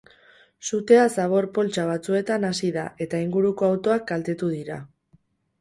Sutea 0.69 1.03
zabor-poltsa 1.15 1.85
batzuetan 1.91 2.49
hasi 2.51 2.71
da, 2.79 2.87
eta 3.07 3.23
inguruko 3.29 3.71
autoak 3.71 4.11
kaltetu 4.15 4.55
dira. 4.59 4.83